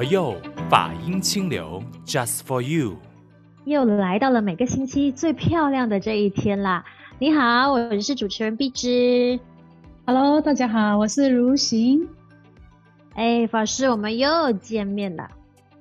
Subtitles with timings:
[0.00, 0.34] 佛佑
[0.70, 2.96] 法音清流，Just for you。
[3.66, 6.82] 又来到了每个星期最漂亮的这一天啦！
[7.18, 9.38] 你好，我是主持人碧芝。
[10.06, 12.08] Hello，大家好，我是如行。
[13.12, 15.28] 哎，法师，我们又见面了，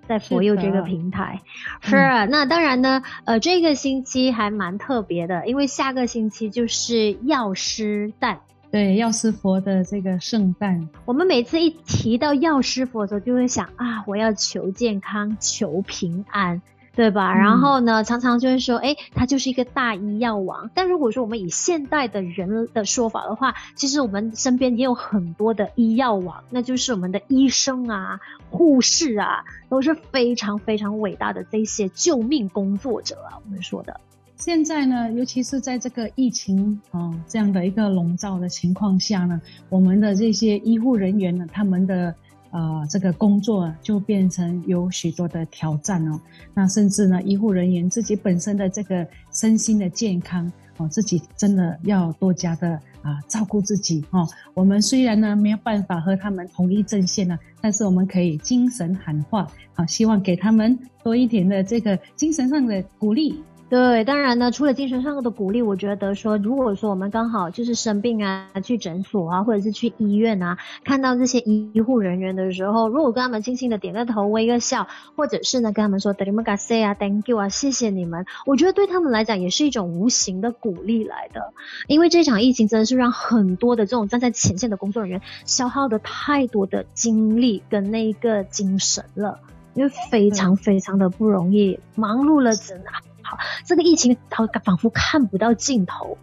[0.05, 1.41] 在佛佑这个平台。
[1.79, 8.41] 是，是、嗯，那当然呢，呃，这个星期还蛮特别的，因为下个星期就是药师诞。
[8.71, 16.61] 对，药师佛的这个圣诞，我们每次一提到药师佛的时候，就会想啊，我要求健康，求平安，
[16.95, 17.33] 对吧？
[17.33, 20.69] 嗯、然后呢，常常就会说，哎，他就是一个大医药王。
[20.75, 28.19] 但如果说我们以现代的人的说法的话，其实我们身边也有很多的医药王，那就是我们的医生啊、
[28.51, 33.99] 护士啊，都是非常非常伟大的这些救命工作者啊，我们说的。
[34.39, 42.15] 现在呢，尤其是在这个疫情啊这样的一个笼罩的情况下呢，我们的这些医护人员呢，他们的
[42.51, 46.17] 呃这个工作就变成有许多的挑战哦。
[46.53, 54.25] 那甚至呢，医护人员自己本身的这个身心的健康哦，自己真的要多加的啊照顾自己哦。
[54.53, 63.43] 我们虽然呢没有办法和他们同一阵线呢，但是我们可以精神喊话，好，希望给他们多一点的这个精神上的鼓励。
[63.69, 81.53] 对，当然呢，除了精神上的鼓励，我觉得说，如果说我们刚好就是生病啊，去诊所啊，或者是去医院啊，看到这些医护人员的时候，如果跟他们轻轻的点个头，微个笑，或者是呢跟他们说 “terima kasih” 啊，“thank you” 啊，谢谢你们，我觉得对他们来讲也是一种无形的鼓励来的。
[81.85, 89.39] 因为这场疫情真的是让很多的这种站在前线的工作人员消耗的太多的精力跟那个精神了，
[89.75, 93.05] 因为非常非常的不容易，忙碌了整啊。
[93.29, 96.17] 好，这个疫情它仿佛看不到尽头，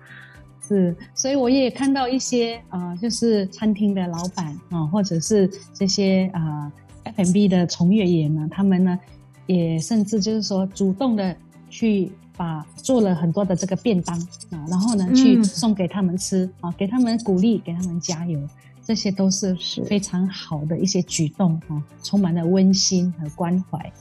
[0.66, 6.72] 是，所以我也看到一些啊、呃，就是餐厅的老板啊、呃，或者是这些啊、
[7.04, 8.98] 呃、F&B 的从业员呢，他们呢
[9.46, 11.36] 也甚至就是说主动的
[11.70, 18.40] 去把做了很多的这个便当啊、呃，然后呢去送给他们吃啊、给他们鼓励，给他们加油，
[18.84, 23.92] 这些都是非常好的一些举动啊、呃，充满了温馨和关怀。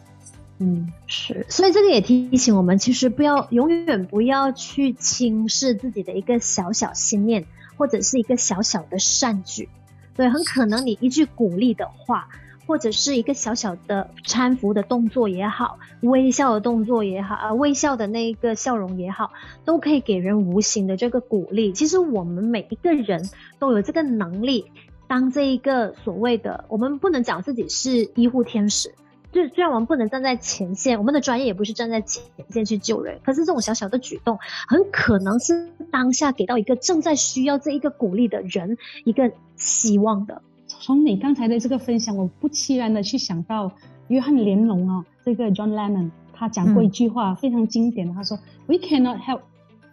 [0.58, 7.46] 嗯，是，所以这个也提醒我们，其实不要永远不要去轻视自己的一个小小心念，
[7.76, 9.68] 或者是一个小小的善举。
[10.16, 12.30] 对，很可能你一句鼓励的话，
[12.66, 19.34] 或者是一个小小的搀扶的动作也好，微笑的动作也好，啊，微笑的那一个笑容也好，
[19.66, 21.74] 都可以给人无形的这个鼓励。
[21.74, 23.30] 其实我们每一个人
[23.60, 24.72] 都有这个能力，
[25.06, 28.96] 当这一个所谓的，我们不能讲自己是医护天使。
[29.36, 40.42] 就虽然我们不能站在前线，我们的专业也不是站在前线去救人，可是这种小小的举动，很可能是当下给到一个正在需要这一个鼓励的人一个希望的。
[40.68, 43.70] 从你刚才的这个分享，我不期然的去想到
[44.08, 49.42] 约翰连龙啊，这个 John Lennon，他讲过一句话、嗯、非常经典的，他说：“We cannot help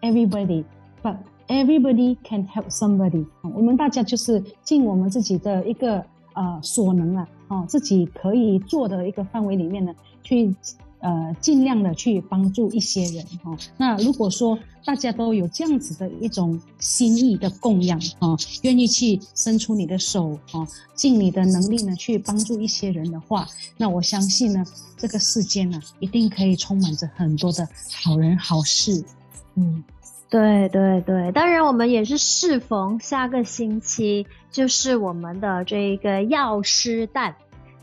[0.02, 0.62] everybody,
[1.02, 1.16] but
[1.48, 6.04] everybody can help somebody。”我们大家就是尽我们自己的一个。
[6.34, 10.54] 呃，所能啊，哦，自己可以做的一个范围里面呢，去
[11.00, 13.58] 呃尽量的去帮助一些人哈、哦。
[13.76, 23.46] 那如果说大家都有这样子的一种心意的供养啊，愿意去伸出你的手啊，尽你的能力呢去帮助一些人的话，
[23.76, 24.64] 那我相信呢，
[24.96, 27.69] 这个世间呢一定可以充满着很多的
[28.02, 29.04] 好人好事，
[29.56, 29.84] 嗯。
[30.32, 37.37] 对对对，当然我们也是适逢下个星期就是我们的这个药师诞，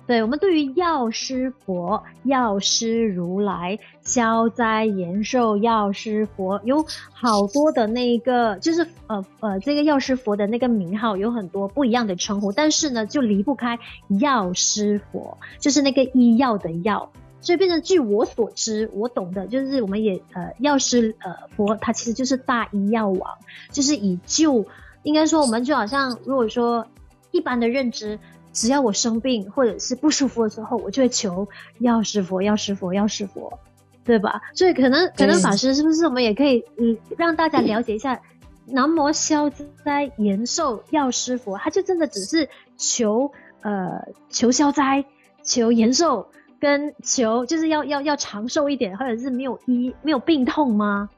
[0.07, 6.83] 对，我们对于药师佛、药师如来、消灾延寿药师佛有
[7.13, 13.77] 好多的那个，就是呃呃这个药师佛的那个名号有很多不一样的称呼，但是呢就离不开
[14.19, 17.11] 药师佛，就是那个医药的药。
[17.41, 23.37] 所以变成，据我所知，我懂的就是，我们也呃，药师呃佛，他其实就是大医药王，
[23.71, 24.65] 就是以救，
[25.03, 26.85] 应该说我们就好像如果说
[27.31, 28.19] 一般的认知，
[28.51, 31.47] 只要我生病或者是不舒服的时候，我就会求
[31.79, 33.57] 药师佛，药师佛，药师佛，
[34.03, 34.41] 对吧？
[34.53, 38.19] 所以可能可能法师是不是我们也可以嗯让大家了解一下，
[38.65, 39.49] 南无消
[39.85, 43.31] 灾延寿药师佛，他就真的只是求
[43.61, 45.05] 呃求消灾，
[45.41, 46.27] 求延寿。
[46.59, 51.09] 跟求就是要要要长寿一点，或者是没有医没有病痛吗？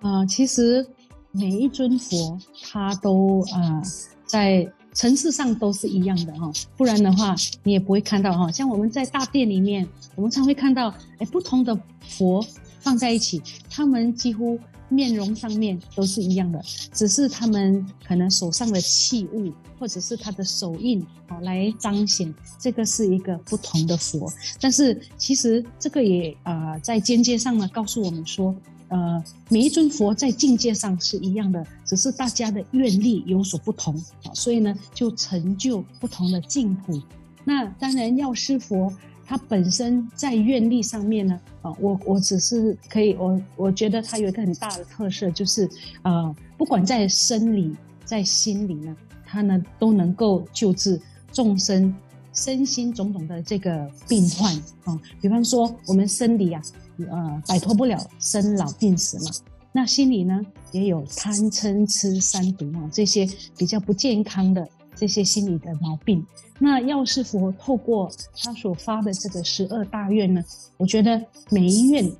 [0.00, 0.86] 啊、其实
[1.30, 2.38] 每一尊佛
[2.70, 3.82] 他都啊、
[4.24, 8.50] 在层次上都是一样的哈，不然的话你也不会看到哈。
[8.50, 9.86] 像我们在大殿里面，
[10.16, 12.44] 我们常会看到哎不同的佛
[12.80, 14.58] 放在一起，他们几乎
[14.90, 24.30] 面容上面都是一样的，只是他们可能手上的器物或者是他的手印啊，来彰显这个是一个不同的佛。
[24.60, 28.54] 但是其实这个也啊、在间接上呢，告诉我们说，
[28.88, 33.94] 呃，每一尊佛在境界上是一样的，只是大家的愿力有所不同
[34.24, 37.00] 啊，所以呢，就成就不同的净土。
[37.44, 38.92] 那当然，药师佛。
[39.30, 45.70] 它本身在愿力上面呢，啊，我我只是可以，我我觉得它有一个很大的特色，就是
[46.02, 51.00] 呃，不管在生理在心理呢，它呢都能够救治
[51.32, 51.94] 众生
[52.32, 55.00] 身心种种的这个病患啊。
[55.20, 56.60] 比方说我们生理啊，
[56.98, 59.30] 呃，摆脱不了生老病死嘛，
[59.70, 64.68] 那心理呢也有贪嗔痴三毒啊，这些比较不健康的
[65.00, 66.22] 这些心理的毛病。
[66.58, 70.44] 那药师佛透过他所发的这个十二大愿呢，
[70.76, 71.18] 我觉得
[71.48, 72.12] 每一愿，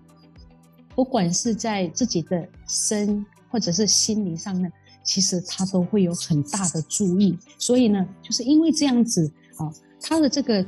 [0.94, 4.66] 不管是在自己的身或者是心理上呢，
[5.04, 7.38] 其实他都会有很大的注意。
[7.58, 10.64] 所以呢，就是因为这样子啊，他的这个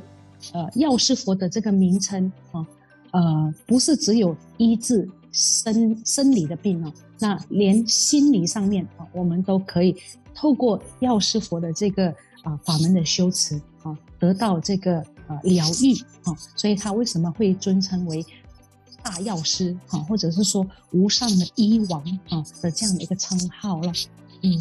[0.53, 2.67] 呃药师佛的这个名称啊，
[3.09, 9.95] 呃，不是只有医治生生理的病哦，那连心理上面啊，我们都可以
[10.35, 12.13] 透过药师佛的这个。
[12.43, 14.97] 啊，法门的修持啊，得到这个
[15.27, 18.21] 啊疗愈啊，所以他为什么会尊称为
[19.01, 23.93] 大药师啊，或者是说无上的医王啊的这样的一个称号了？
[24.41, 24.51] 嗯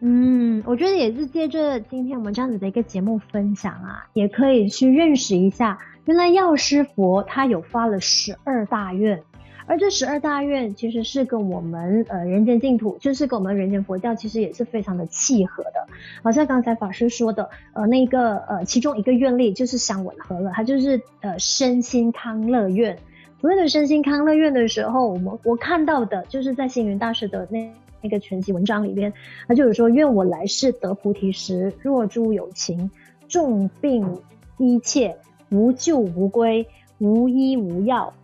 [0.00, 9.22] 嗯，我觉得也是借着今天我们这样子的一个节目分享啊，也可以去认识一下，原来药师佛他有发了十二大愿。
[9.66, 15.86] 而这十二大愿其实是跟我们呃人间净土，就是跟我们人间佛教其实也是非常的契合的。
[16.22, 22.96] 好像刚才法师说的，呃，那个呃其中一个愿力就是相吻合了，它就是呃身心康乐愿。
[23.40, 27.70] 所谓的身心康乐愿的时候，我们我看到的就是在星云大师的那
[28.00, 29.12] 那个全集文章里边，
[29.48, 32.90] 他就有说：愿我来世得菩提时，若诸有情，
[33.28, 34.18] 重病
[34.58, 35.16] 一切，
[35.50, 36.66] 无救无归，
[36.98, 38.14] 无医无药。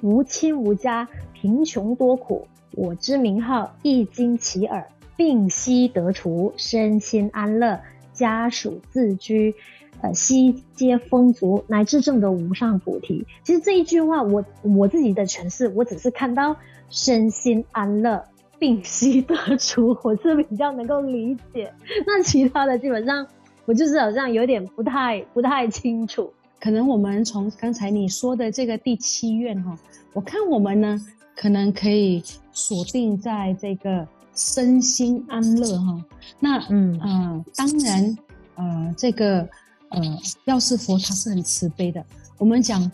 [0.00, 4.86] 无亲无家，贫穷多苦，我之名号一经其耳，
[5.16, 7.80] 病息得除，身心安乐，
[8.12, 9.54] 家属自居，
[10.00, 13.26] 呃，悉皆丰足，乃至证得无上菩提。
[13.42, 16.54] 其实这一句话，我我自己的诠释，我只是看到
[16.88, 18.24] 身心安乐，
[18.58, 21.72] 病息得除， 我是比较能够理解。
[22.06, 23.26] 那其他的基本上，
[23.64, 26.32] 我就是好像有点不太不太清楚。
[26.60, 29.78] 可能我们从刚才你说的这个第七愿哈，
[30.12, 31.00] 我看我们呢，
[31.36, 32.22] 可能可以
[32.52, 36.04] 锁定在这个身心安乐哈。
[36.40, 38.18] 那嗯呃，当然
[38.56, 39.48] 呃，这个
[39.90, 42.04] 呃，药师佛他是很慈悲的。
[42.38, 42.90] 我们讲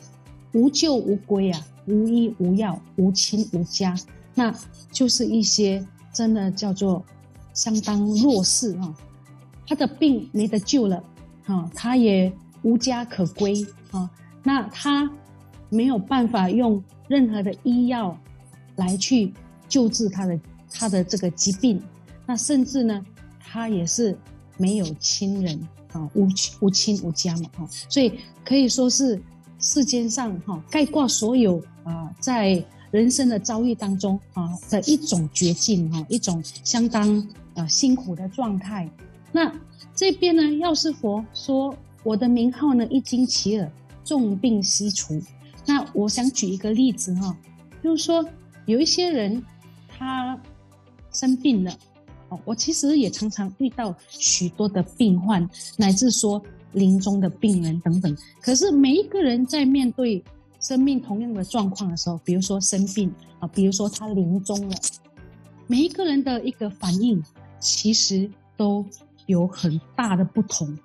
[0.52, 3.94] 无救无归啊，无医无药，无亲无家，
[4.34, 4.54] 那
[4.92, 5.82] 就是一些
[6.12, 7.02] 真的叫做
[7.54, 8.94] 相当弱势哈，
[9.66, 11.02] 他的病没得救了
[11.44, 12.30] 哈，他也。
[12.64, 14.10] 无家可归啊，
[14.42, 15.08] 那他
[15.68, 18.18] 没有办法用任何的医药
[18.76, 19.32] 来去
[19.68, 20.40] 救治他的
[20.72, 21.80] 他的这个疾病，
[22.24, 23.04] 那甚至呢，
[23.38, 24.16] 他也是
[24.56, 26.26] 没有亲人啊，无
[26.60, 29.20] 无亲无家嘛哈，所以可以说是
[29.58, 38.88] 世间上哈概括所有啊在人生的遭遇当中啊的一种绝境哈，一种相当啊辛苦的状态。
[39.32, 39.52] 那
[39.94, 41.76] 这边呢，药师佛说。
[42.04, 43.72] 我的名号呢，一经起耳，
[44.04, 45.20] 重病悉除。
[45.66, 47.36] 那我想举一个例子哈，
[47.82, 48.24] 就是说
[48.66, 49.42] 有一些人
[49.88, 50.38] 他
[51.10, 51.72] 生病了，
[52.28, 56.40] 哦，我其实也常常遇到许多的病患，乃至说
[56.72, 58.14] 临终的病人等等。
[58.42, 60.22] 可是每一个人在面对
[60.60, 64.76] 生命同样的状况的时候，比如说生病啊，比如说他临终了，
[65.66, 67.22] 每一个人的一个反应
[67.58, 68.84] 其实都
[69.24, 70.76] 有很大的不同。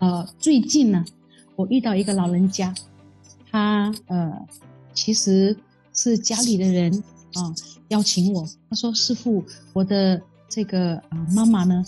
[0.00, 1.04] 呃，最近呢，
[1.56, 2.72] 我遇到一个老人家，
[3.50, 4.32] 他呃，
[4.94, 5.56] 其实
[5.92, 7.02] 是家里的人
[7.34, 7.52] 啊、
[7.88, 11.84] 邀请我，他说：“师傅，我的这个啊、呃、妈妈呢，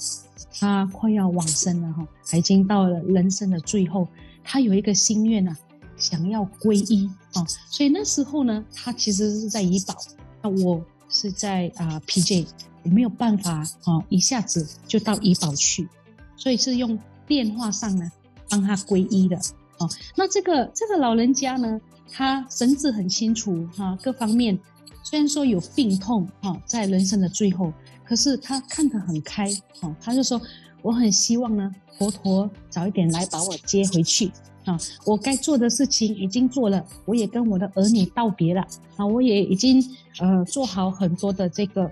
[0.59, 4.09] 她快要往生了哈，她已经到了人生的最后，
[4.43, 5.57] 她有一个心愿啊，
[5.97, 9.95] 想要皈依啊，所以那时候呢，她其实是在怡保，
[10.43, 12.45] 那我是在啊、PJ，
[12.83, 15.89] 我没有办法啊、一下子就到怡保去，
[16.37, 16.99] 所以是用。”
[17.31, 18.11] 电话上呢，
[18.49, 19.37] 帮他皈依的
[19.79, 19.89] 哦。
[20.17, 24.59] 那这个这个老人家呢，他神志很清楚哈，各方面
[25.05, 27.73] 虽然说有病痛哈，在人生的最后，
[28.05, 29.49] 可是他看得很开
[29.83, 29.95] 哦。
[30.01, 30.43] 他就说，
[30.83, 34.33] 我很希望呢，佛陀早一点来把我接回去
[34.65, 39.81] 啊，我该做的事情已经做了，我也跟我的儿女道别了啊，我也已经
[40.19, 41.89] 呃做好很多的这个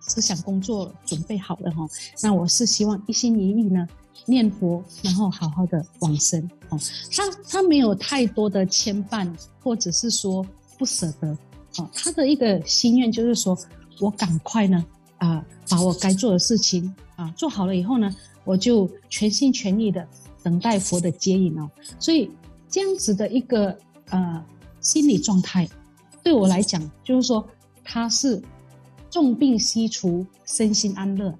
[0.00, 1.84] 思想工作准备好了哈。
[2.22, 3.84] 那我是希望一心一意呢
[4.24, 6.78] 念佛，然后好好的往生哦。
[7.12, 9.30] 他他没有太多的牵绊，
[9.62, 10.46] 或者是说
[10.78, 11.28] 不舍得
[11.76, 11.90] 啊。
[11.92, 13.56] 他的一个心愿就是说
[14.00, 14.84] 我赶快呢
[15.18, 20.06] 啊把我该做的事情啊做好了以后呢，我就全心全意的。
[20.42, 21.68] 等待佛的接引哦，
[21.98, 22.30] 所以
[22.68, 23.76] 这样子的一个
[24.10, 24.46] 呃
[24.80, 25.68] 心理状态，
[26.22, 27.44] 对我来讲就是说
[27.82, 28.40] 他是
[29.10, 31.36] 重病西除，身心安乐，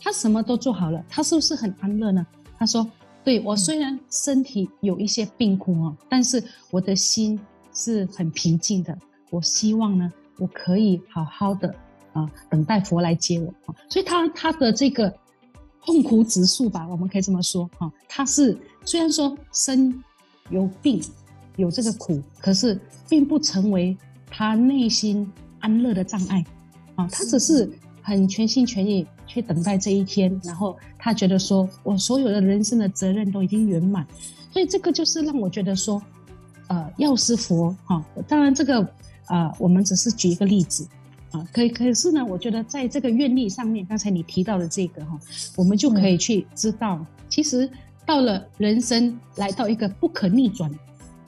[0.00, 2.26] 他什么都做好了，他是不是很安乐呢？
[2.58, 2.88] 他说
[3.24, 7.38] ：“对，我虽然身体有一些病苦哦，但是我的心
[7.72, 8.96] 是很平静的。
[9.30, 11.74] 我希望呢，我可以好好的
[12.12, 13.74] 啊、等待佛来接我啊。
[13.88, 15.12] 所以他他的这个。”
[15.80, 17.90] 痛苦指数吧，我们可以这么说啊。
[18.08, 19.94] 他是虽然说身
[20.50, 21.00] 有病，
[21.56, 22.78] 有这个苦，可是
[23.08, 26.44] 并不成为他内心安乐的障碍
[26.96, 27.08] 啊。
[27.10, 27.70] 他只是
[28.08, 34.06] 很全心全意去等待这一天，然后他觉得说，我所有的人生的责任都已经圆满，
[34.50, 36.02] 所以这个就是让我觉得说，
[36.68, 38.02] 呃，药师佛哈。
[38.26, 38.80] 当然这个、
[39.26, 40.88] 呃，我们只是举一个例子。
[41.30, 45.20] 啊，可以，可是呢，我觉得在这个愿力上面，刚才你提到的这个哈，
[45.56, 47.70] 我们就可以去知道，其实
[48.06, 50.70] 到了人生来到一个不可逆转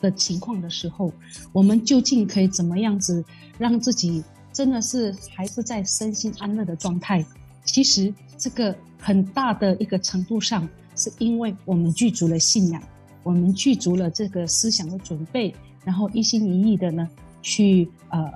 [0.01, 1.13] 的情况的时候，
[1.53, 3.23] 我们究竟可以怎么样子
[3.59, 4.25] 让自己
[4.61, 7.25] 真的是还是在身心安乐的状态？
[7.64, 12.83] 其实这个很大的一个程度上，是因为我们具足了信仰，
[13.23, 17.09] 我们具足了这个思想的准备，然后一心一意的呢
[17.40, 18.31] 去呃。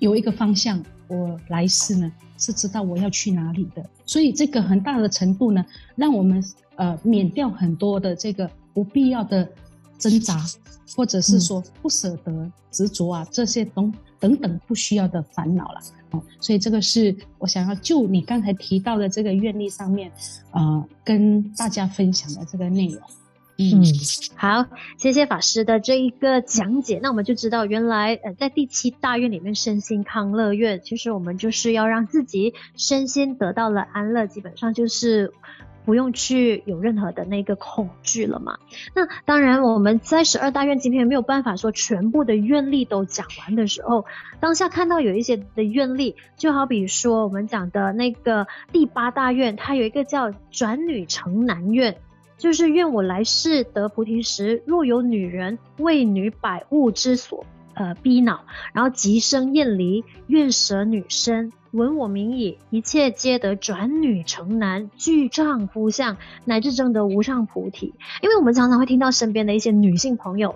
[0.00, 6.42] 有一个方向，我来世呢是知道我要去哪里的，所以这个很大的程度呢，让我们
[6.74, 9.48] 呃免掉很多的这个不必要的
[9.98, 10.40] 挣扎，
[10.96, 15.80] 或者是说不舍得执着啊这些东等等不需要的烦恼了。
[16.10, 20.10] 哦，所以这个是我想要就你刚才提到的这个愿力上面，
[20.52, 23.00] 呃，跟大家分享的这个内容。
[23.56, 23.84] 嗯，
[24.34, 24.66] 好，
[24.98, 26.98] 谢谢法师的这一个讲解。
[27.00, 35.32] 那我们就知道，原来呃，在第七大愿里面，身心康乐愿，其实我们就是要让自己身心得到了安乐，基本上就是
[35.84, 38.58] 不用去有任何的那个恐惧了嘛。
[38.94, 44.04] 那当然，我们在十二大愿今天没有办法说全部的愿力都讲完的时候，
[44.40, 51.96] 当下看到有一些的愿力，就好比说我们讲的那个第八大愿，它有一个叫转女成男愿。
[52.36, 67.94] 就是愿我来世得菩提时，若有女人为女百物之所呃逼恼，然后即生厌离，愿舍女身，闻我名矣，一切皆得转女成男，具丈夫相，乃至证得无上菩提。
[68.22, 70.54] 因为我们常常会听到身边的一些女性朋友。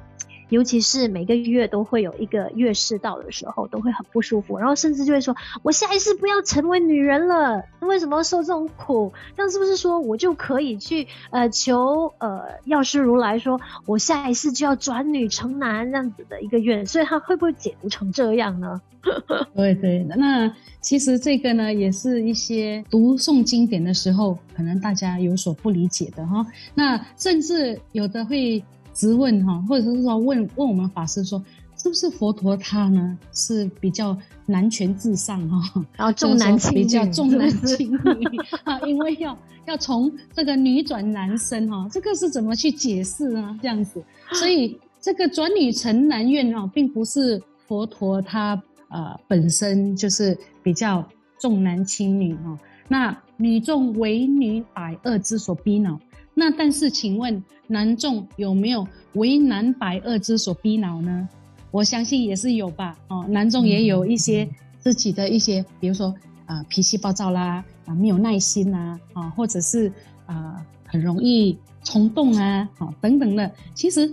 [0.48, 9.12] 尤其是每个月都会有一个月事到的时候，都会很不舒服，然后甚至就会说：“我下一世不要成为女人了，为什么受这种苦？
[9.36, 16.86] 这样是不是说我就可以去呃求呃药师如来说，我下一世就要转女成男这样子的一个愿？
[16.86, 18.80] 所以他会不会解读成这样呢？”
[19.54, 26.44] 对对，那其实这个呢，也是一些读诵经典的时候，可能大家有所不理解的哈。
[26.74, 28.62] 那甚至有的会。
[28.98, 31.40] 质问哈，或者是说问问我们法师说，
[31.76, 43.56] 是不是佛陀他呢是比较男权至上哈，然后重男轻女，比较重男轻女 啊，因为要要从这个女转男生哈，这个是怎么去解释呢？
[43.62, 44.02] 这样子，
[44.32, 55.96] 所以这个转女成男愿啊，并不是佛陀他呃本身就是比较重男轻女哈，那女众为女百恶之所逼恼。
[56.38, 61.28] 那但是，请问男众有没有为男百恶之所逼恼呢？
[61.72, 62.96] 我相信也是有吧。
[63.08, 66.14] 哦，男众也有一些自己的一些，比如说
[66.46, 69.92] 啊、脾气暴躁啦，啊没有耐心呐，啊或者是
[70.26, 73.50] 啊、很容易冲动啊，啊等等的。
[73.74, 74.08] 其实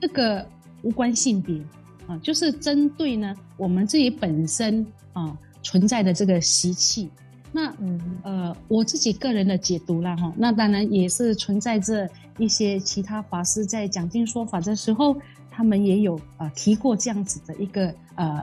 [0.00, 0.44] 这个
[0.80, 1.60] 无关性别
[2.06, 7.10] 啊，就是针对呢我们自己本身啊存在的这个习气。
[7.54, 15.14] 那嗯呃，我自己个人的解读啦哈，那当然也是存在着一些其他法师在讲经说法的时候，
[15.50, 18.42] 他们也有呃提过这样子的一个呃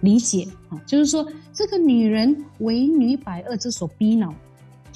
[0.00, 4.34] 理解啊，就是说这个女人为女百恶之所逼恼，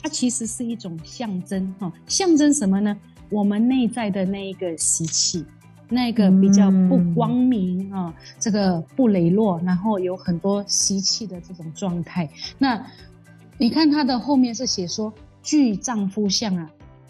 [0.02, 2.97] 它其实是一种象征哈，象征什么呢？
[3.29, 5.45] 我们内在的那一个习气，
[5.90, 12.26] 那个比较不光明啊，这个不磊落，然后有很多习气的这种状态，
[12.57, 12.83] 那。
[13.61, 15.12] 你看他的后面是写说
[15.43, 16.67] 具丈夫相啊，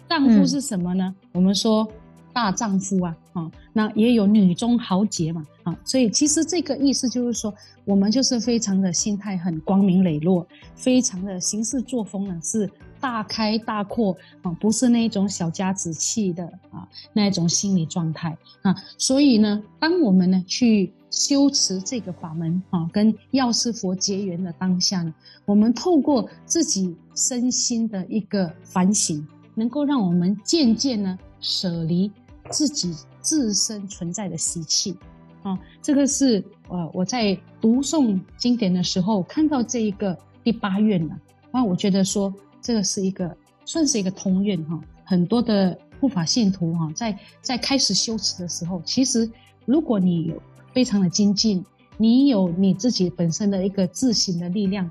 [0.09, 1.15] 丈夫是什么呢？
[1.21, 1.87] 嗯、我们说
[2.33, 7.53] 大丈夫啊，啊，那也有女中豪杰嘛，啊，所以其实这个意思就是说，
[7.85, 25.13] 我们就是非常的心态很光明磊落，非常的行事作风呢是大开大阔啊，不是那种小家子气的啊那一种心理状态啊，所以呢，当我们呢去修持这个法门啊，跟药师佛结缘的当下呢，
[25.45, 32.11] 我们透过自己身心的一个反省，能够让我们渐渐呢舍离。
[32.49, 34.97] 自己自身存在的习气，
[35.41, 41.15] 啊，这个是呃我在读诵经典的时候看到这一个第八愿呢，
[41.51, 49.31] 啊，我觉得说这个是一个算是一个通愿哈，很多的护法信徒哈，在在开始修持的时候，其实
[49.65, 50.41] 如果你有
[50.73, 51.63] 非常的精进，
[51.97, 54.89] 你有你自己本身的一个自省的力量，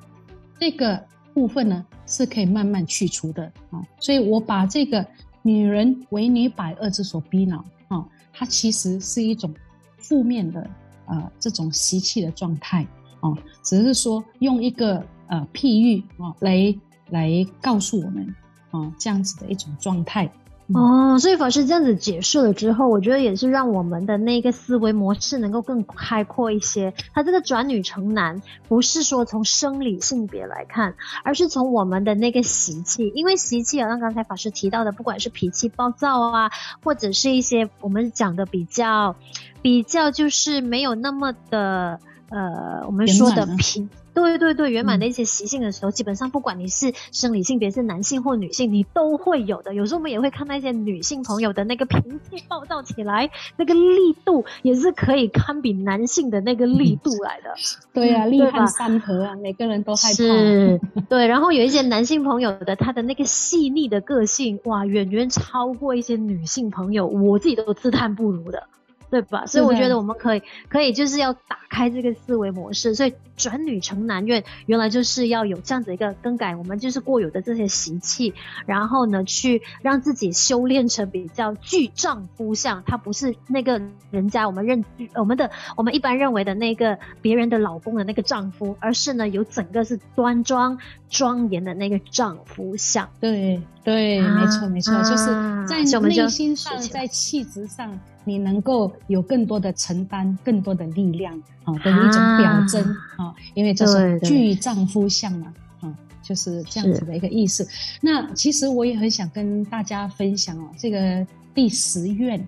[0.59, 1.03] 这个
[1.35, 5.07] 部分呢是可以慢慢去除的啊，所以我把这个。
[5.43, 9.51] 女人为女百恶之所逼恼，啊，它其实是一种
[9.97, 10.71] 负面的，
[11.07, 12.87] 呃，这种习气的状态，
[13.21, 13.33] 啊，
[13.63, 18.35] 只是说用一个呃譬喻啊来来告诉我们，
[18.71, 20.31] 啊，这样子的一种状态。
[20.75, 26.93] 哦，所以法师这样子解释了之后，我觉得也是让我们的那个思维模式能够更开阔一些。
[27.13, 33.11] 他这个转女成男，不是说从生理性别来看，而是从我们的那个习气。
[33.15, 36.51] 因为习气，好像刚才法师提到的，不管是脾气暴躁啊，
[36.85, 39.17] 或者是一些我们讲的比较
[39.63, 41.99] 比较就是没有那么的
[42.29, 43.91] 呃，我们说的平。
[44.15, 49.75] 对对对，圆满的一些习性的时候，嗯，基本上不管你是生理性别是男性或女性，你都会有的。
[49.75, 51.97] 有时候我们也会看到一些女性朋友的那个脾
[52.31, 57.51] 气暴躁起来，那个力度也是可以堪比男性的那个力度来的。
[57.55, 60.15] 嗯、对啊，力撼山河啊，每个人都害怕。
[60.15, 61.27] 是，对。
[61.27, 68.65] 然后有一些男性朋友的他的那个细腻的个性，哇，远远超过一些女性朋友，我自己都自叹不如的。
[69.11, 69.45] 对吧？
[69.47, 78.33] 所以我觉得我们可以可以就是要打开这个思维模式，所以转女成男愿原来就是要有这样子一个更改，我们就是过有的这些习气，
[78.67, 93.09] 然后呢，去让自己修炼成比较巨丈夫相，他不是那个人家我们认我们的我们一般认为的那个别人的老公的那个丈夫，而是呢有整个是端庄庄严的那个丈夫相。
[93.19, 95.27] 对对，啊、没错没错、啊，就是
[95.67, 97.99] 在内心上，在气质上。
[98.25, 101.33] 你能够有更多的承担，更多的力量
[101.65, 102.85] 啊的一种表征
[103.17, 107.67] 啊，因为这是巨丈夫相嘛，啊，就是这样子的一个意思。
[108.01, 112.39] 那其实我也很想跟大家分享哦，这个第十愿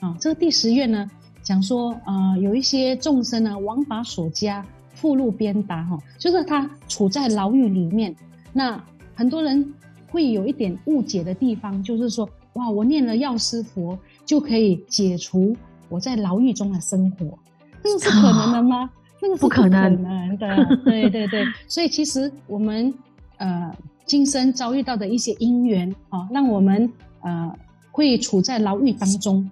[0.00, 1.10] 啊，这个第十愿呢，
[1.42, 4.64] 讲说啊、呃，有一些众生呢，王法所加，
[4.94, 8.14] 复入鞭打哈，就是他处在牢狱里面。
[8.52, 8.82] 那
[9.14, 9.74] 很多人
[10.10, 13.98] 会有一点误解的地方，就是说，哇，我念了药师佛。
[14.28, 15.56] 就可以解除
[15.88, 17.38] 我在牢狱中的生活，
[17.82, 18.90] 这个是可能的吗？
[19.18, 20.76] 这个是不可能的。
[20.84, 22.92] 对对对，所以其实我们
[23.38, 27.50] 呃今生遭遇到的一些因缘啊，让我们呃
[27.90, 29.50] 会处在牢狱当中，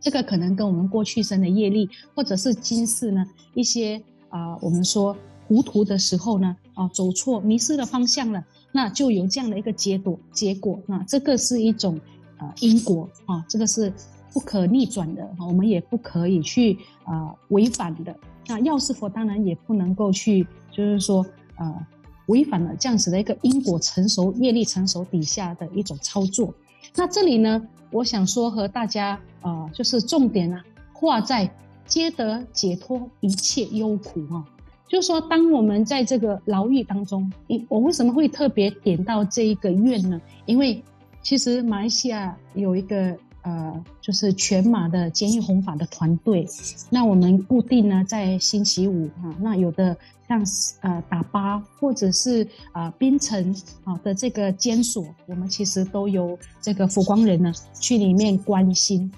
[0.00, 5.14] 这个可能跟我们过去生的业力，或者是今世呢一些啊、呃、我们说
[5.46, 10.78] 糊涂的时候呢啊走错迷失了方向了，那就有这样的一个结果结果。
[10.86, 12.00] 那这个是一种。
[12.36, 13.92] 呃，因果啊，这个是
[14.32, 16.76] 不可逆转的，我们也不可以去
[17.06, 18.12] 呃违反的。
[18.48, 21.86] 那药师佛当然也不能够去，就是说呃
[22.26, 26.52] 违反了这样子的一个因果成熟、业力成熟底下的一种操作。
[26.96, 30.60] 那这里呢，我想说和大家呃，就是重点啊，
[30.92, 31.48] 画在
[31.86, 34.44] 皆得解脱一切忧苦啊。
[34.86, 37.32] 就是说，当我们在这个牢狱当中，
[37.68, 40.20] 我为什么会特别点到这一个愿呢？
[40.46, 40.82] 因为
[41.22, 46.46] 其实马来西亚有一个呃，就是全马的监狱弘法的团队。
[46.90, 49.96] 那我们固定呢在星期五啊，那有的
[50.28, 50.42] 像
[50.82, 59.10] 呃打巴或者是啊槟城啊的这个监所，我们其实都有这个佛光人呢去里面关心。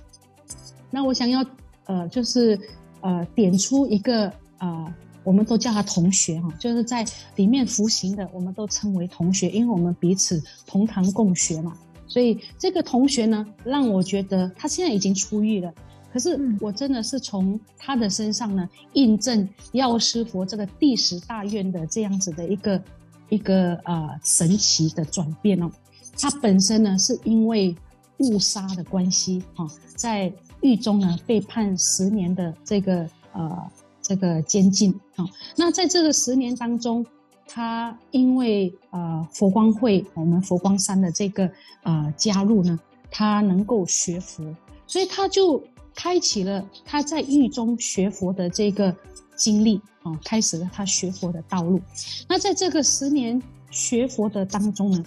[0.91, 1.45] 那我想要
[1.85, 2.59] 呃，就是
[3.01, 4.95] 呃点出一个呃，
[5.27, 11.77] 我们都叫他同学哈，就是在里面服刑的，我们都称为同学，因为我们彼此同堂共学嘛。
[12.07, 15.75] 所以这个同学呢，让我觉得他现在已经出狱了。
[16.13, 22.83] 可是我真的是从他的身上呢，印证药师佛这个第十大愿的这样子的一个
[23.29, 25.69] 一个呃神奇的转变哦。
[26.17, 27.75] 他本身呢是因为
[28.19, 33.71] 误杀的关系哈，在狱中呢被判十年的这个呃
[34.07, 35.25] 这个监禁啊。
[35.57, 37.05] 那在这个十年当中，
[37.49, 41.51] 他因为呃佛光会我们佛光山的这个
[41.83, 42.79] 呃加入呢，
[43.11, 44.45] 他能够学佛，
[44.87, 45.63] 所以他就
[45.95, 48.95] 开启了他在狱中学佛的这个
[49.35, 51.81] 经历啊，开始了他学佛的道路。
[52.29, 55.05] 那在这个十年学佛的当中呢，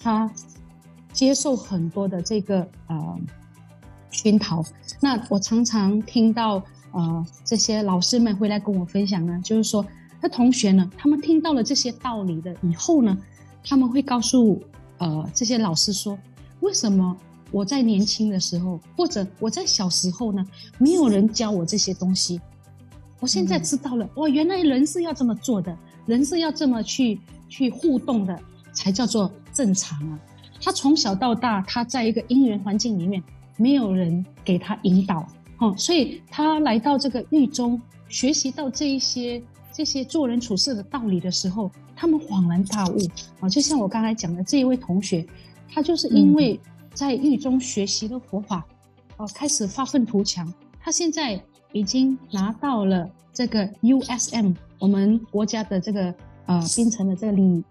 [0.00, 0.30] 他
[1.12, 3.18] 接受很多的这个呃
[4.10, 4.64] 熏陶。
[5.00, 9.84] 那我常常听到呃这些老师们会来跟我分享呢，就是说，
[10.20, 13.16] 那同学呢，他们听到了这些道理的以后呢，
[13.64, 14.60] 他们会告诉
[14.98, 16.18] 呃这些老师说，
[16.60, 17.16] 为什么
[17.50, 20.44] 我在年轻的时候，或者我在小时候呢，
[20.78, 22.40] 没有人教我这些东西，
[23.20, 28.38] 我现在知道了，嗯、哇，原来人是要这么做的，人是要这么去去互动的，
[28.72, 30.18] 才叫做正常啊。
[30.60, 33.22] 他从小到大，他在一个因缘环境里面，
[33.56, 35.26] 没有人给他引导，
[35.58, 39.42] 哦，所以他来到这个狱中，学习到这一些
[39.72, 42.98] 这些做人处事的道理的时候，他们恍然大悟
[43.40, 43.48] 啊！
[43.48, 45.26] 就像我刚才讲的这一位同学，
[45.68, 46.58] 他就是因为
[46.94, 48.64] 在狱中学习了佛法，
[49.16, 51.40] 哦、嗯，开始发愤图强，他现在
[51.72, 56.14] 已经拿到了这个 USM 我们国家的这个
[56.46, 57.64] 呃槟城的这个理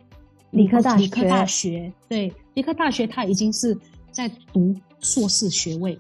[0.51, 2.33] 理科大学，理科大学对。
[2.53, 3.77] 理科大学，他已经是
[4.11, 5.95] 在读硕士学位，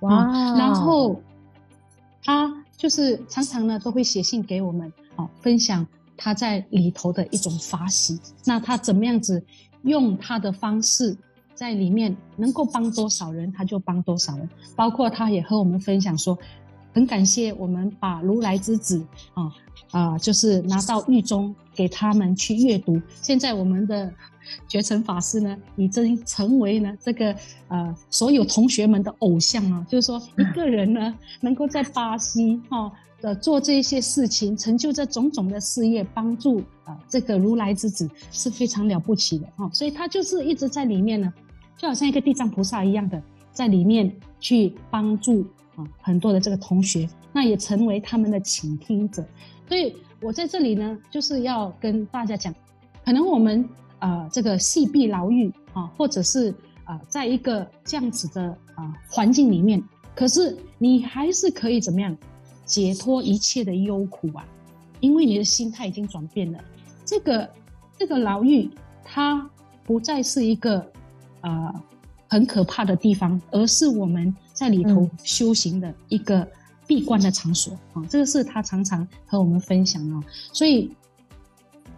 [0.00, 0.58] 哇、嗯！
[0.58, 1.22] 然后
[2.24, 8.18] 他就是常常呢都会写信给我们，啊，分享他在里头的一种法喜。
[8.44, 9.42] 那他怎么样子
[9.82, 11.16] 用他的方式
[11.54, 14.48] 在里面能够帮多少人，他就帮多少人。
[14.76, 16.38] 包括他也和我们分享说，
[16.92, 19.04] 很感谢我们把如来之子
[19.34, 19.52] 啊
[19.90, 23.00] 啊，就是拿到狱中给他们去阅读。
[23.22, 24.12] 现在我们的。
[24.68, 27.34] 觉成法师呢，已经成为了这个
[27.68, 29.84] 呃所有同学们的偶像啊。
[29.88, 41.32] 就是说，一个人呢，能够在巴西哈的、做这些事情，成就这种种的事业，帮助啊、这个如来之子是非常了不起的哈、所以他就是一直在里面呢，
[41.76, 49.24] 就好像一个地藏菩萨一样的，在里面去帮助啊、很多的这个同学，那也成为他们的倾听者。
[49.68, 52.54] 所以我在这里呢，就是要跟大家讲，
[53.04, 53.68] 可能我们。
[54.00, 56.50] 呃，这个系闭牢狱啊，或者是
[56.84, 58.42] 啊、呃，在一个这样子的
[58.74, 59.82] 啊、呃、环境里面，
[60.14, 62.16] 可是你还是可以怎么样
[62.64, 64.42] 解脱一切的忧苦啊？
[65.00, 66.58] 因为你的心态已经转变了。
[67.04, 67.50] 这个
[67.98, 68.70] 这个牢狱，
[69.04, 69.48] 它
[69.84, 70.78] 不再是一个
[71.42, 71.82] 啊、呃、
[72.28, 76.48] 很可怕的地方，而是我们在里头修行的一个
[76.86, 78.08] 闭关的场所啊、嗯。
[78.08, 80.24] 这个是他常常和我们分享哦。
[80.54, 80.90] 所以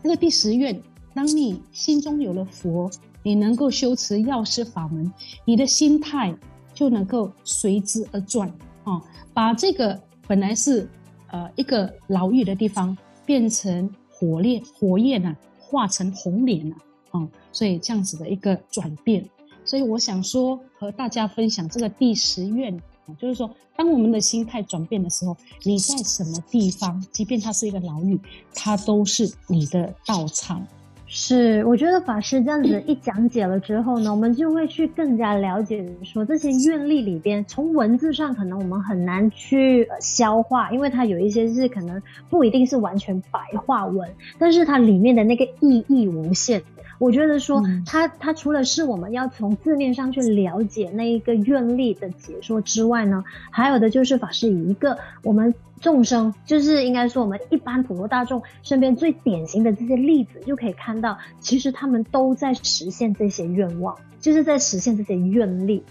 [0.02, 0.82] 这个第十愿。
[1.14, 2.90] 当你心中有了佛，
[3.22, 5.12] 你能够修持药师法门，
[5.44, 6.34] 你的心态
[6.74, 8.48] 就能够随之而转
[8.84, 9.00] 啊！
[9.34, 10.88] 把这个本来是
[11.30, 16.76] 呃一个牢狱的地方，变成火烈火焰啊，化成红莲啊！
[17.10, 19.28] 啊，所以这样子的一个转变，
[19.64, 22.76] 所以我想说和大家分享这个第十愿，
[23.18, 28.18] 就是说，当我们的心态转变的时候，你在什么地方，即便它是一个牢狱，
[28.54, 30.66] 它都是你的道场。
[31.14, 46.62] 是，我觉得法师这样子一讲解了之后呢，我们就会去更加了解说这些愿力里边，从文字上可能我们很难去消化，因为它有一些是可能不一定是完全白话文，但是它里面的那个意义无限。
[47.02, 55.52] 我觉得说它它除了是我们要从字面上去了解那一个愿力的解说之外呢，还有的就是法师以一个我们。
[55.82, 65.82] 众生就是应该说，我们一般普罗大众身边最典型的这些例子，就可以看到，其实他们都在实现这些愿望，就是在实现这些愿力。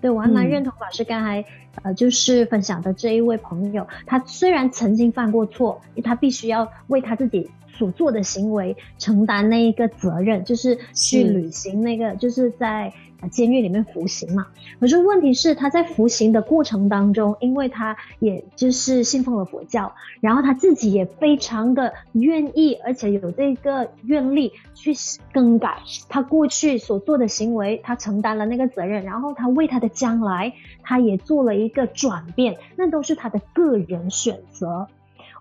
[0.00, 1.46] 对，我还蛮认同法师刚才、嗯、
[1.84, 12.92] 呃，就是分享的这一位朋友，他虽然曾经犯过错，他必须要为他自己所做的行为承担那一个责任，就是去履行那个，就是在。
[13.28, 14.46] 监狱里面服刑嘛，
[14.78, 24.94] 可是问题是他在服刑的过程当中，因为他也就是信奉了佛教，然后他自己也非常的愿意，而且有这个愿力去
[25.32, 25.78] 更改
[26.08, 30.52] 他过去所做的行为，他承担了那个责任，然后他为他的将来，
[30.82, 34.88] 他也做了一个转变，那都是他的个人选择。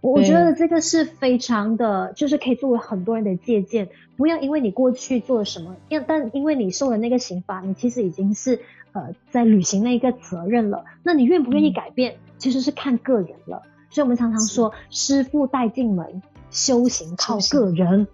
[0.01, 3.89] 我觉得这个是非常的，就是可以作为很多人的借鉴。
[4.15, 8.59] 不要因为你过去做了什么，因但因为你受了那个刑罚，你其实已经是
[8.91, 10.83] 呃在履行那一个责任了。
[11.03, 13.61] 那你愿不愿意改变，嗯、其实是看个人了。
[13.89, 18.07] 所以我们常常说，师傅带进门，修行靠个人。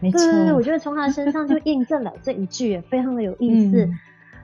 [0.00, 3.84] 没错，对对对，我觉得从他身上就印证了这一句，也非常的有意思。
[3.84, 3.98] 嗯、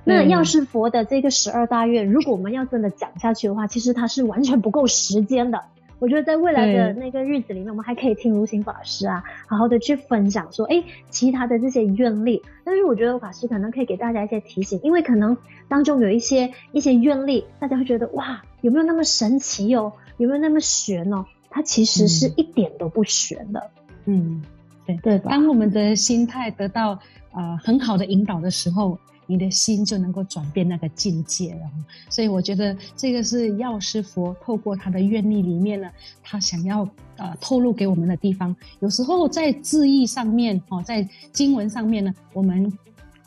[0.05, 5.63] 那药师佛的这个十二大愿，如果我们要真的讲下去的话，其实它是完全不够时间的。
[6.01, 12.43] 我觉得在未来的那个日子里面，我们还可以听如行法师啊，好好的去分享说，哎，其他的这些愿力。
[12.65, 15.37] 但是我觉得法师可能可以给大家一些提醒，因为可能
[15.69, 19.93] 当中有一些一些愿力，大家会觉得哇，有没有那么神奇哦？
[20.19, 21.25] 有没有那么玄哦？
[21.51, 23.71] 它其实是一点都不玄的。
[24.05, 24.43] 嗯，
[24.87, 25.31] 对对吧。
[25.31, 26.99] 当我们的心态得到
[27.33, 28.99] 呃很好的引导的时候。
[29.31, 31.71] 你的心就能够转变那个境界了，
[32.09, 35.91] 所以我觉得这个是药师佛透过他的愿力里面呢，
[36.23, 36.89] 他想要
[37.19, 38.57] 呃透露给我们的地方。
[38.81, 42.73] 有时候在字义上面哦，在经文上面呢，我们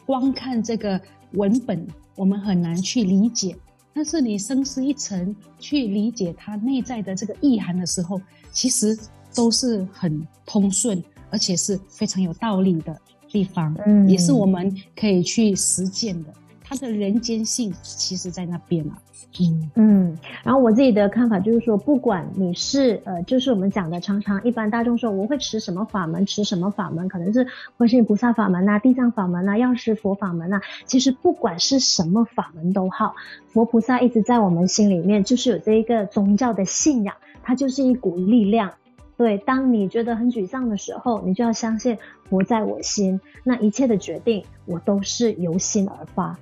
[0.08, 1.00] 光看这个
[1.34, 3.56] 文本，我们很难去理解。
[3.94, 8.20] 但是你深思一层，去理解它内在的这个意涵的时候，
[8.52, 8.98] 其实
[9.36, 13.00] 都是很通顺，而且是非常有道理的。
[13.32, 16.30] 地方，嗯，也是我们可以去实践的。
[16.64, 18.98] 它的人间性，其实在那边嘛，
[19.42, 20.18] 嗯嗯。
[20.42, 30.62] 然后我自己的看法就是说，不管你是呃，就是我们讲的，常常一般大众说我会持什么法门，持什么法门，可能是观世音菩萨法门呐、啊、地藏法门呐、啊、药师佛法门呐、啊。
[30.86, 33.16] 其实不管是什么法门都好，
[33.50, 38.72] 佛菩萨一直在我们心里面，就是有这一个宗教的信仰，它就是一股力量。
[39.22, 41.96] 对，当你觉得很沮丧的时候，你就要相信
[42.28, 43.22] 佛在我心。
[43.44, 46.36] 那一切的决定，我都是由心而发，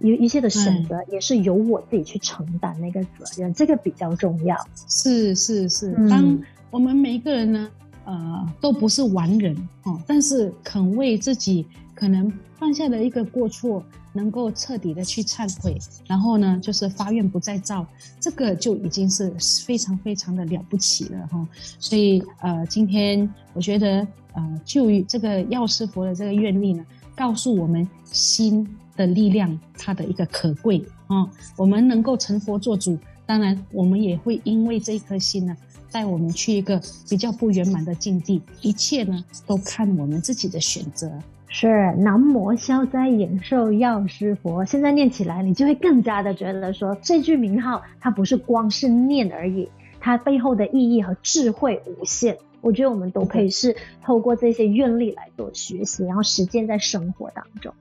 [0.00, 4.56] 一一切的选择也是由我自己去承担那个责任，这个比较重要。
[4.88, 6.36] 是是是，当
[6.72, 7.70] 我们每一个人呢，
[8.04, 11.64] 呃，都不是完人哦，但是肯为自己
[11.94, 13.84] 可能犯下的一个过错。
[14.16, 15.76] 能够彻底的去忏悔，
[16.06, 17.84] 然后呢，就是发愿不再造，
[18.20, 19.28] 这个就已经是
[19.66, 21.48] 非常非常的了不起了哈。
[21.80, 31.28] 所以呃，今天我觉得呃，就于这个药师佛的这个愿力呢，告诉我们心的力量，它的一个可贵啊。
[31.56, 35.56] 我们能够成佛做主，当然我们也会因为这一颗心呢，
[35.90, 38.40] 带我们去一个比较不圆满的境地。
[38.60, 41.10] 一切呢，都看我们自己的选择。
[41.56, 49.68] 是南无消灾延寿药师佛，现在念起来，你就会更加的觉得说，这句名号它不是光是念而已，
[50.00, 52.36] 它背后的意义和智慧无限。
[52.64, 57.74] 我觉得我们都可以是透过这些愿力来做学习，然后实践在生活当中。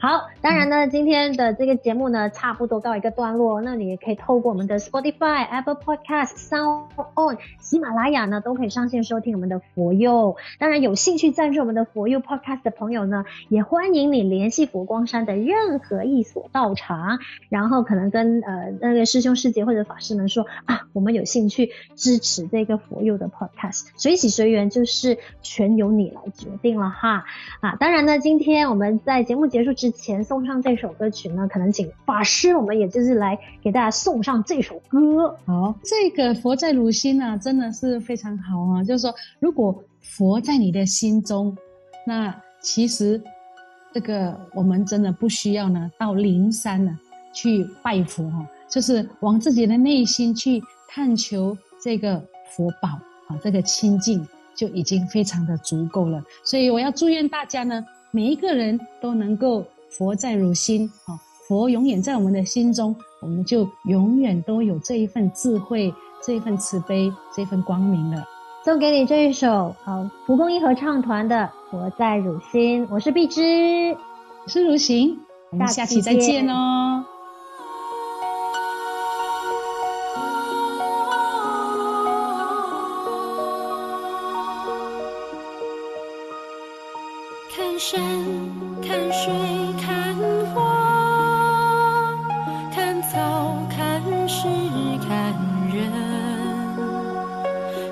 [0.00, 3.62] 好，当然呢，今天的这个节目呢，差不多告一个段落。
[3.62, 10.36] 那你也可以透过我们的 Spotify、Apple Podcast、Sound On、喜马拉雅呢，都可以上线收听我们的佛佑。
[10.58, 24.23] 当然，有兴趣赞助我们的佛佑 Podcast 的朋友呢，也欢迎你联系佛光山的任何一所道场，然后可能跟呃那个师兄师姐或者法师们说啊，我们有兴趣支持这个佛佑的 Podcast，所以。
[24.28, 27.24] 随缘就是全由你来决定了哈
[27.60, 27.74] 啊！
[27.76, 35.36] 当然呢，今天我们在节目结束之前送上这首歌曲呢，可能请法师，我们也就是来给大家送上这首歌。
[35.46, 38.84] 好，这个佛在汝心呢，真的是非常好啊！
[38.84, 41.56] 就是说，如果佛在你的心中，
[42.06, 43.20] 那其实
[43.92, 46.98] 这个我们真的不需要呢到灵山呢
[47.32, 52.88] 去拜佛哈，就是往自己的内心去探求这个佛宝。
[53.34, 61.18] 啊，这个清净就已经非常的足够了，所以我要祝愿大家呢，每一个人都能够佛在汝心，啊，
[61.48, 65.92] 佛永远在我们的心中，我们就永远都有这一份智慧、
[66.24, 68.24] 这一份慈悲、这一份光明了。
[68.64, 71.36] 送给你这一首好蒲公英合唱团的
[71.70, 73.42] 《佛在汝心》，我是碧芝，
[74.44, 75.18] 我是如行，
[75.50, 77.04] 我们下期再见哦。
[95.06, 95.34] 看
[95.72, 95.90] 人，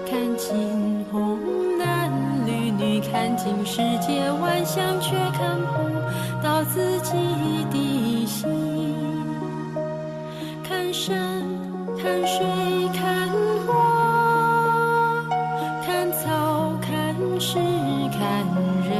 [0.09, 1.39] 看金红
[1.79, 2.11] 男
[2.47, 7.13] 绿女，看尽世界万象，却看不到自己
[7.71, 8.49] 的心。
[10.67, 11.43] 看山
[12.03, 12.45] 看水
[12.95, 13.29] 看
[13.67, 13.73] 花，
[15.85, 17.59] 看草看石
[18.11, 18.21] 看
[18.89, 18.91] 人。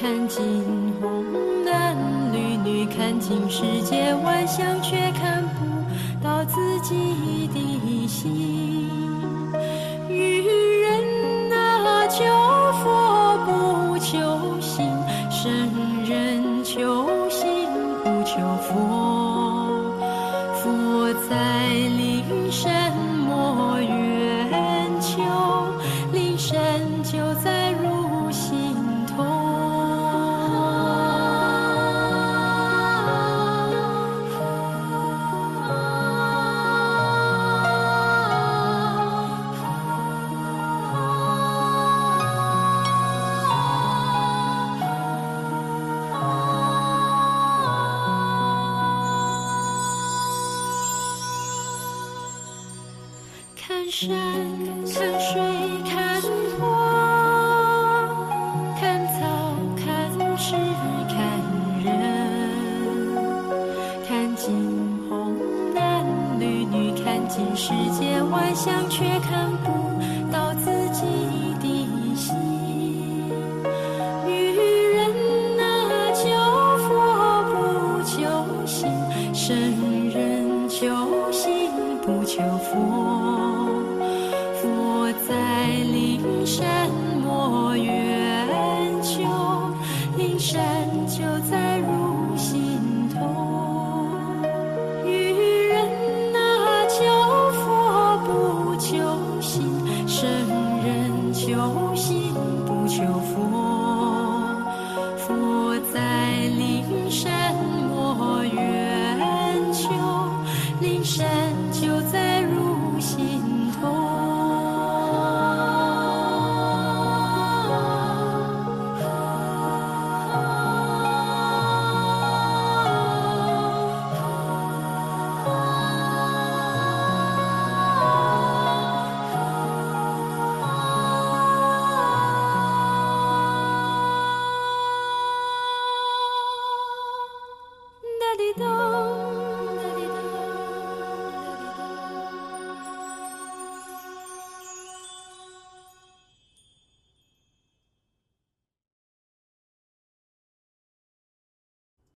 [0.00, 0.64] 看金
[1.00, 1.24] 红
[1.64, 1.94] 男
[2.32, 4.96] 绿女，看尽世界万象，却
[53.90, 54.49] 山